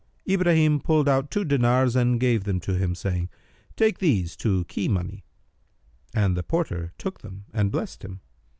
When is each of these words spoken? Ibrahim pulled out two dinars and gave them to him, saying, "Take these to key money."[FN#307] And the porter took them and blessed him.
Ibrahim 0.27 0.79
pulled 0.79 1.07
out 1.07 1.29
two 1.29 1.45
dinars 1.45 1.95
and 1.95 2.19
gave 2.19 2.43
them 2.43 2.59
to 2.61 2.73
him, 2.73 2.95
saying, 2.95 3.29
"Take 3.75 3.99
these 3.99 4.35
to 4.37 4.63
key 4.63 4.87
money."[FN#307] 4.87 6.25
And 6.25 6.35
the 6.35 6.41
porter 6.41 6.91
took 6.97 7.21
them 7.21 7.45
and 7.53 7.71
blessed 7.71 8.03
him. 8.05 8.21